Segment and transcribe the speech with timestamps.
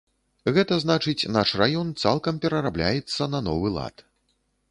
[0.53, 3.95] Гэта значыць, наш раён цалкам перарабляецца на новы лад.